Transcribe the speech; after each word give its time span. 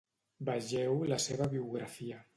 Vegeu 0.47 1.05
la 1.13 1.21
seva 1.27 1.51
biografia. 1.55 2.23